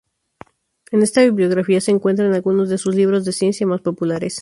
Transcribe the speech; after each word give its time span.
En 0.89 1.03
esta 1.03 1.21
bibliografía 1.21 1.79
se 1.79 1.91
encuentran 1.91 2.33
algunos 2.33 2.69
de 2.69 2.79
sus 2.79 2.95
libros 2.95 3.23
de 3.23 3.33
ciencia 3.33 3.67
más 3.67 3.81
populares. 3.81 4.39